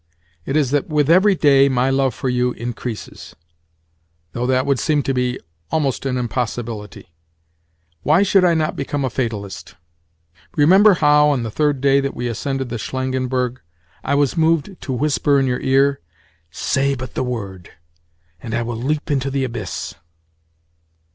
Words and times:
It 0.47 0.55
is 0.55 0.71
that, 0.71 0.87
with 0.89 1.11
every 1.11 1.35
day, 1.35 1.69
my 1.69 1.91
love 1.91 2.15
for 2.15 2.27
you 2.27 2.53
increases—though 2.53 4.47
that 4.47 4.65
would 4.65 4.79
seem 4.79 5.03
to 5.03 5.13
be 5.13 5.39
almost 5.69 6.07
an 6.07 6.17
impossibility. 6.17 7.13
Why 8.01 8.23
should 8.23 8.43
I 8.43 8.55
not 8.55 8.75
become 8.75 9.05
a 9.05 9.11
fatalist? 9.11 9.75
Remember 10.55 10.95
how, 10.95 11.29
on 11.29 11.43
the 11.43 11.51
third 11.51 11.81
day 11.81 11.99
that 11.99 12.15
we 12.15 12.27
ascended 12.27 12.69
the 12.69 12.77
Shlangenberg, 12.79 13.59
I 14.03 14.15
was 14.15 14.35
moved 14.35 14.75
to 14.81 14.91
whisper 14.91 15.39
in 15.39 15.45
your 15.45 15.59
ear: 15.61 15.99
'Say 16.49 16.95
but 16.95 17.13
the 17.13 17.21
word, 17.21 17.69
and 18.41 18.55
I 18.55 18.63
will 18.63 18.77
leap 18.77 19.11
into 19.11 19.29
the 19.29 19.43
abyss. 19.43 19.93